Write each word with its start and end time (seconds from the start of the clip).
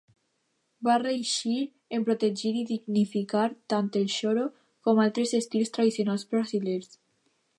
Va 0.85 0.93
reeixir 1.01 1.57
en 1.97 2.05
protegir 2.07 2.53
i 2.61 2.63
dignificar 2.71 3.45
tant 3.75 3.93
el 4.01 4.09
xoro 4.15 4.47
com 4.87 5.05
altres 5.05 5.37
estils 5.43 5.75
tradicionals 5.77 6.25
brasilers. 6.33 6.91